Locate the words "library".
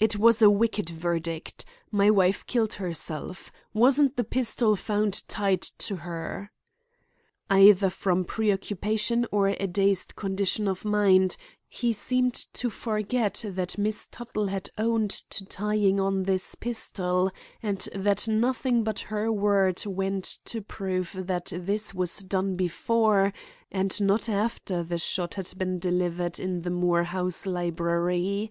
27.44-28.50